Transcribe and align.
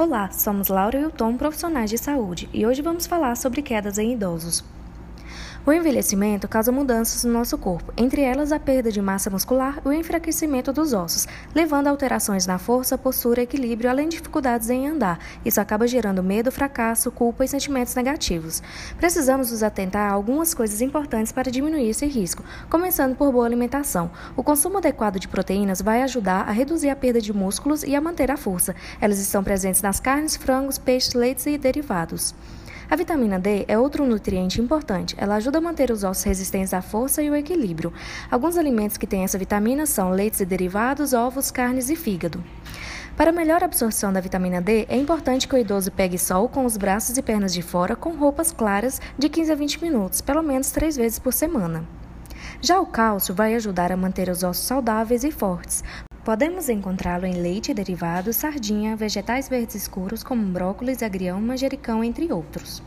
Olá, 0.00 0.30
somos 0.30 0.68
Laura 0.68 0.98
e 0.98 1.04
o 1.04 1.10
Tom, 1.10 1.36
profissionais 1.36 1.90
de 1.90 1.98
saúde, 1.98 2.48
e 2.54 2.64
hoje 2.64 2.80
vamos 2.80 3.06
falar 3.06 3.36
sobre 3.36 3.60
quedas 3.60 3.98
em 3.98 4.14
idosos. 4.14 4.64
O 5.66 5.72
envelhecimento 5.72 6.48
causa 6.48 6.72
mudanças 6.72 7.22
no 7.22 7.34
nosso 7.34 7.58
corpo, 7.58 7.92
entre 7.94 8.22
elas 8.22 8.50
a 8.50 8.58
perda 8.58 8.90
de 8.90 9.00
massa 9.02 9.28
muscular 9.28 9.78
e 9.84 9.88
o 9.88 9.92
enfraquecimento 9.92 10.72
dos 10.72 10.94
ossos, 10.94 11.28
levando 11.54 11.86
a 11.86 11.90
alterações 11.90 12.46
na 12.46 12.58
força, 12.58 12.96
postura 12.96 13.42
equilíbrio, 13.42 13.90
além 13.90 14.08
de 14.08 14.16
dificuldades 14.16 14.70
em 14.70 14.88
andar. 14.88 15.18
Isso 15.44 15.60
acaba 15.60 15.86
gerando 15.86 16.22
medo, 16.22 16.50
fracasso, 16.50 17.12
culpa 17.12 17.44
e 17.44 17.48
sentimentos 17.48 17.94
negativos. 17.94 18.62
Precisamos 18.96 19.50
nos 19.50 19.62
atentar 19.62 20.10
a 20.10 20.14
algumas 20.14 20.54
coisas 20.54 20.80
importantes 20.80 21.30
para 21.30 21.50
diminuir 21.50 21.90
esse 21.90 22.06
risco, 22.06 22.42
começando 22.70 23.14
por 23.14 23.30
boa 23.30 23.44
alimentação. 23.44 24.10
O 24.34 24.42
consumo 24.42 24.78
adequado 24.78 25.20
de 25.20 25.28
proteínas 25.28 25.82
vai 25.82 26.02
ajudar 26.02 26.48
a 26.48 26.52
reduzir 26.52 26.88
a 26.88 26.96
perda 26.96 27.20
de 27.20 27.34
músculos 27.34 27.82
e 27.82 27.94
a 27.94 28.00
manter 28.00 28.30
a 28.30 28.38
força. 28.38 28.74
Elas 28.98 29.18
estão 29.18 29.44
presentes 29.44 29.82
nas 29.82 30.00
carnes, 30.00 30.36
frangos, 30.36 30.78
peixes, 30.78 31.12
leites 31.12 31.44
e 31.44 31.58
derivados. 31.58 32.34
A 32.90 32.96
vitamina 32.96 33.38
D 33.38 33.64
é 33.68 33.78
outro 33.78 34.04
nutriente 34.04 34.60
importante. 34.60 35.14
Ela 35.16 35.36
ajuda 35.36 35.58
a 35.58 35.60
manter 35.60 35.92
os 35.92 36.02
ossos 36.02 36.24
resistentes 36.24 36.74
à 36.74 36.82
força 36.82 37.22
e 37.22 37.30
o 37.30 37.36
equilíbrio. 37.36 37.92
Alguns 38.28 38.56
alimentos 38.56 38.96
que 38.96 39.06
têm 39.06 39.22
essa 39.22 39.38
vitamina 39.38 39.86
são 39.86 40.10
leites 40.10 40.40
e 40.40 40.44
derivados, 40.44 41.12
ovos, 41.12 41.52
carnes 41.52 41.88
e 41.88 41.94
fígado. 41.94 42.42
Para 43.16 43.30
melhor 43.30 43.62
absorção 43.62 44.12
da 44.12 44.20
vitamina 44.20 44.60
D, 44.60 44.86
é 44.88 44.96
importante 44.96 45.46
que 45.46 45.54
o 45.54 45.58
idoso 45.58 45.92
pegue 45.92 46.18
sol 46.18 46.48
com 46.48 46.64
os 46.64 46.76
braços 46.76 47.16
e 47.16 47.22
pernas 47.22 47.54
de 47.54 47.62
fora 47.62 47.94
com 47.94 48.10
roupas 48.16 48.50
claras 48.50 49.00
de 49.16 49.28
15 49.28 49.52
a 49.52 49.54
20 49.54 49.82
minutos, 49.82 50.20
pelo 50.20 50.42
menos 50.42 50.72
três 50.72 50.96
vezes 50.96 51.20
por 51.20 51.32
semana. 51.32 51.84
Já 52.60 52.80
o 52.80 52.86
cálcio 52.86 53.32
vai 53.32 53.54
ajudar 53.54 53.92
a 53.92 53.96
manter 53.96 54.28
os 54.28 54.42
ossos 54.42 54.64
saudáveis 54.64 55.22
e 55.22 55.30
fortes. 55.30 55.84
Podemos 56.24 56.68
encontrá-lo 56.68 57.24
em 57.24 57.40
leite, 57.40 57.72
derivados, 57.72 58.36
sardinha, 58.36 58.94
vegetais 58.94 59.48
verdes 59.48 59.74
escuros 59.74 60.22
como 60.22 60.44
brócolis, 60.44 61.02
agrião, 61.02 61.40
manjericão, 61.40 62.04
entre 62.04 62.30
outros. 62.30 62.82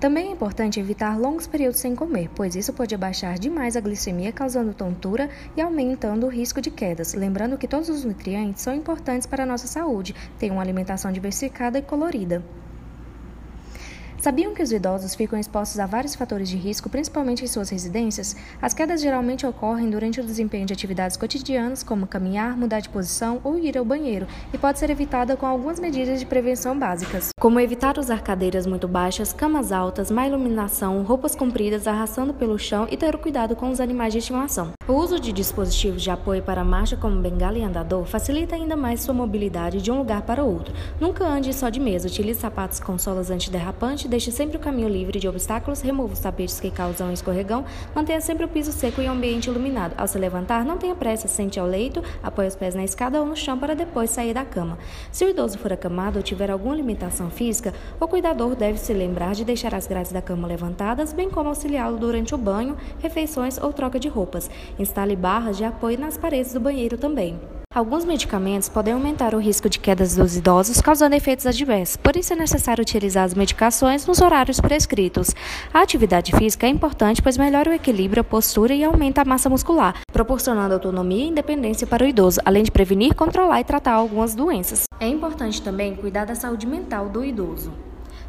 Também 0.00 0.28
é 0.28 0.32
importante 0.32 0.80
evitar 0.80 1.18
longos 1.18 1.46
períodos 1.46 1.80
sem 1.80 1.94
comer, 1.94 2.30
pois 2.34 2.56
isso 2.56 2.72
pode 2.72 2.94
abaixar 2.94 3.38
demais 3.38 3.76
a 3.76 3.80
glicemia, 3.80 4.32
causando 4.32 4.72
tontura 4.72 5.28
e 5.54 5.60
aumentando 5.60 6.24
o 6.24 6.30
risco 6.30 6.62
de 6.62 6.70
quedas. 6.70 7.12
Lembrando 7.12 7.58
que 7.58 7.68
todos 7.68 7.90
os 7.90 8.04
nutrientes 8.04 8.62
são 8.62 8.74
importantes 8.74 9.26
para 9.26 9.42
a 9.42 9.46
nossa 9.46 9.66
saúde, 9.66 10.14
ter 10.38 10.50
uma 10.50 10.62
alimentação 10.62 11.12
diversificada 11.12 11.78
e 11.78 11.82
colorida. 11.82 12.42
Sabiam 14.24 14.54
que 14.54 14.62
os 14.62 14.72
idosos 14.72 15.14
ficam 15.14 15.38
expostos 15.38 15.78
a 15.78 15.84
vários 15.84 16.14
fatores 16.14 16.48
de 16.48 16.56
risco, 16.56 16.88
principalmente 16.88 17.44
em 17.44 17.46
suas 17.46 17.68
residências? 17.68 18.34
As 18.62 18.72
quedas 18.72 19.02
geralmente 19.02 19.46
ocorrem 19.46 19.90
durante 19.90 20.18
o 20.18 20.24
desempenho 20.24 20.64
de 20.64 20.72
atividades 20.72 21.14
cotidianas, 21.14 21.82
como 21.82 22.06
caminhar, 22.06 22.56
mudar 22.56 22.80
de 22.80 22.88
posição 22.88 23.38
ou 23.44 23.58
ir 23.58 23.76
ao 23.76 23.84
banheiro, 23.84 24.26
e 24.50 24.56
pode 24.56 24.78
ser 24.78 24.88
evitada 24.88 25.36
com 25.36 25.44
algumas 25.44 25.78
medidas 25.78 26.18
de 26.18 26.24
prevenção 26.24 26.78
básicas, 26.78 27.28
como 27.38 27.60
evitar 27.60 27.98
usar 27.98 28.22
cadeiras 28.22 28.66
muito 28.66 28.88
baixas, 28.88 29.30
camas 29.30 29.70
altas, 29.70 30.10
má 30.10 30.26
iluminação, 30.26 31.02
roupas 31.02 31.36
compridas 31.36 31.86
arrastando 31.86 32.32
pelo 32.32 32.58
chão 32.58 32.88
e 32.90 32.96
ter 32.96 33.18
cuidado 33.18 33.54
com 33.54 33.68
os 33.68 33.78
animais 33.78 34.14
de 34.14 34.20
estimação. 34.20 34.72
O 34.88 34.94
uso 34.94 35.20
de 35.20 35.32
dispositivos 35.32 36.02
de 36.02 36.08
apoio 36.08 36.42
para 36.42 36.62
a 36.62 36.64
marcha, 36.64 36.96
como 36.96 37.20
bengala 37.20 37.58
e 37.58 37.62
andador, 37.62 38.06
facilita 38.06 38.56
ainda 38.56 38.74
mais 38.74 39.02
sua 39.02 39.12
mobilidade 39.12 39.82
de 39.82 39.90
um 39.90 39.98
lugar 39.98 40.22
para 40.22 40.42
outro. 40.42 40.72
Nunca 40.98 41.26
ande 41.26 41.52
só 41.52 41.68
de 41.68 41.78
mesa, 41.78 42.08
utilize 42.08 42.40
sapatos 42.40 42.80
com 42.80 42.96
solas 42.96 43.30
antiderrapantes 43.30 44.13
Deixe 44.14 44.30
sempre 44.30 44.56
o 44.56 44.60
caminho 44.60 44.88
livre 44.88 45.18
de 45.18 45.26
obstáculos, 45.26 45.80
remova 45.80 46.12
os 46.12 46.20
tapetes 46.20 46.60
que 46.60 46.70
causam 46.70 47.12
escorregão, 47.12 47.64
mantenha 47.92 48.20
sempre 48.20 48.44
o 48.44 48.48
piso 48.48 48.70
seco 48.70 49.02
e 49.02 49.08
o 49.08 49.10
ambiente 49.10 49.50
iluminado. 49.50 49.92
Ao 49.98 50.06
se 50.06 50.16
levantar, 50.16 50.64
não 50.64 50.78
tenha 50.78 50.94
pressa, 50.94 51.26
sente 51.26 51.58
ao 51.58 51.66
leito, 51.66 52.00
apoie 52.22 52.46
os 52.46 52.54
pés 52.54 52.76
na 52.76 52.84
escada 52.84 53.18
ou 53.18 53.26
no 53.26 53.34
chão 53.34 53.58
para 53.58 53.74
depois 53.74 54.10
sair 54.10 54.32
da 54.32 54.44
cama. 54.44 54.78
Se 55.10 55.24
o 55.24 55.28
idoso 55.28 55.58
for 55.58 55.72
acamado 55.72 56.18
ou 56.18 56.22
tiver 56.22 56.48
alguma 56.48 56.76
limitação 56.76 57.28
física, 57.28 57.74
o 57.98 58.06
cuidador 58.06 58.54
deve 58.54 58.78
se 58.78 58.92
lembrar 58.92 59.34
de 59.34 59.44
deixar 59.44 59.74
as 59.74 59.88
grades 59.88 60.12
da 60.12 60.22
cama 60.22 60.46
levantadas, 60.46 61.12
bem 61.12 61.28
como 61.28 61.48
auxiliá-lo 61.48 61.98
durante 61.98 62.36
o 62.36 62.38
banho, 62.38 62.76
refeições 63.00 63.58
ou 63.58 63.72
troca 63.72 63.98
de 63.98 64.06
roupas. 64.06 64.48
Instale 64.78 65.16
barras 65.16 65.56
de 65.56 65.64
apoio 65.64 65.98
nas 65.98 66.16
paredes 66.16 66.52
do 66.54 66.60
banheiro 66.60 66.96
também. 66.96 67.36
Alguns 67.74 68.04
medicamentos 68.04 68.68
podem 68.68 68.94
aumentar 68.94 69.34
o 69.34 69.38
risco 69.38 69.68
de 69.68 69.80
quedas 69.80 70.14
dos 70.14 70.36
idosos, 70.36 70.80
causando 70.80 71.16
efeitos 71.16 71.44
adversos. 71.44 71.96
Por 71.96 72.14
isso 72.14 72.32
é 72.32 72.36
necessário 72.36 72.82
utilizar 72.82 73.24
as 73.24 73.34
medicações 73.34 74.06
nos 74.06 74.20
horários 74.20 74.60
prescritos. 74.60 75.34
A 75.72 75.80
atividade 75.80 76.30
física 76.36 76.68
é 76.68 76.70
importante, 76.70 77.20
pois 77.20 77.36
melhora 77.36 77.70
o 77.70 77.74
equilíbrio, 77.74 78.20
a 78.20 78.24
postura 78.24 78.72
e 78.72 78.84
aumenta 78.84 79.22
a 79.22 79.24
massa 79.24 79.50
muscular, 79.50 80.00
proporcionando 80.12 80.72
autonomia 80.72 81.24
e 81.24 81.28
independência 81.30 81.84
para 81.84 82.04
o 82.04 82.06
idoso, 82.06 82.40
além 82.44 82.62
de 82.62 82.70
prevenir, 82.70 83.12
controlar 83.12 83.60
e 83.60 83.64
tratar 83.64 83.94
algumas 83.94 84.36
doenças. 84.36 84.84
É 85.00 85.08
importante 85.08 85.60
também 85.60 85.96
cuidar 85.96 86.26
da 86.26 86.36
saúde 86.36 86.68
mental 86.68 87.08
do 87.08 87.24
idoso. 87.24 87.72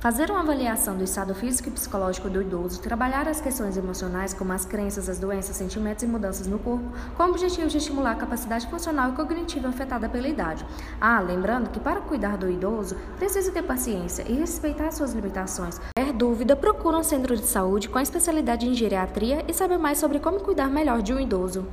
Fazer 0.00 0.30
uma 0.30 0.40
avaliação 0.40 0.96
do 0.96 1.04
estado 1.04 1.34
físico 1.34 1.68
e 1.68 1.72
psicológico 1.72 2.30
do 2.30 2.40
idoso, 2.40 2.80
trabalhar 2.80 3.28
as 3.28 3.38
questões 3.38 3.76
emocionais, 3.76 4.32
como 4.32 4.50
as 4.50 4.64
crenças, 4.64 5.10
as 5.10 5.18
doenças, 5.18 5.54
sentimentos 5.56 6.02
e 6.02 6.06
mudanças 6.06 6.46
no 6.46 6.58
corpo, 6.58 6.90
com 7.18 7.22
o 7.24 7.28
objetivo 7.28 7.68
de 7.68 7.76
estimular 7.76 8.12
a 8.12 8.14
capacidade 8.14 8.66
funcional 8.68 9.10
e 9.10 9.14
cognitiva 9.14 9.68
afetada 9.68 10.08
pela 10.08 10.26
idade. 10.26 10.64
Ah, 10.98 11.20
lembrando 11.20 11.68
que 11.68 11.78
para 11.78 12.00
cuidar 12.00 12.38
do 12.38 12.50
idoso, 12.50 12.96
precisa 13.18 13.52
ter 13.52 13.62
paciência 13.62 14.24
e 14.26 14.32
respeitar 14.32 14.90
suas 14.90 15.12
limitações. 15.12 15.78
Quer 15.94 16.14
dúvida, 16.14 16.56
procura 16.56 16.96
um 16.96 17.04
centro 17.04 17.36
de 17.36 17.44
saúde 17.44 17.90
com 17.90 17.98
especialidade 17.98 18.66
em 18.66 18.72
geriatria 18.72 19.44
e 19.46 19.52
saber 19.52 19.76
mais 19.76 19.98
sobre 19.98 20.18
como 20.18 20.40
cuidar 20.40 20.70
melhor 20.70 21.02
de 21.02 21.12
um 21.12 21.20
idoso. 21.20 21.66